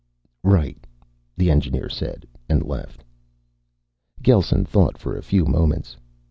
[0.41, 0.87] "Right,"
[1.37, 3.03] the engineer said, and left.
[4.23, 5.95] Gelsen thought for a few moments.